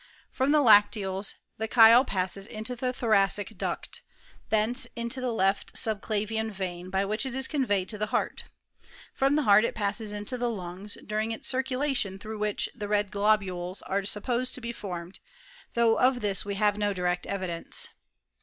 From 0.31 0.51
the 0.51 0.63
lacteals 0.63 1.35
the 1.59 1.67
chyle 1.67 2.03
passes 2.03 2.47
into 2.47 2.75
the 2.75 2.87
tlio* 2.87 2.89
OF 2.89 2.97
THE 3.01 3.05
PRESENT 3.05 3.31
STATE 3.33 3.51
OF 3.51 3.57
CHEMISTRY. 3.59 3.69
321 3.69 3.69
racic 3.69 3.81
duct; 3.85 4.01
thence 4.49 4.87
into 4.95 5.21
the 5.21 5.31
left 5.31 5.73
subclavian 5.75 6.49
vein, 6.51 6.89
by 6.89 7.05
which 7.05 7.27
it 7.27 7.35
is 7.35 7.47
conveyed 7.47 7.87
to 7.89 7.99
the 7.99 8.07
heart. 8.07 8.45
From 9.13 9.35
the 9.35 9.43
heart 9.43 9.63
it 9.63 9.75
passes 9.75 10.11
into 10.11 10.39
the 10.39 10.49
lungs, 10.49 10.97
during 11.05 11.31
its 11.31 11.47
circulation 11.47 12.17
through 12.17 12.39
which 12.39 12.67
the 12.73 12.87
red 12.87 13.11
globules 13.11 13.83
are 13.83 14.03
supposed 14.03 14.55
to 14.55 14.61
be 14.61 14.71
formed, 14.73 15.19
though 15.75 15.99
of 15.99 16.21
this 16.21 16.43
we 16.43 16.55
have 16.55 16.79
no 16.79 16.93
direct 16.93 17.27
evidence. 17.27 17.89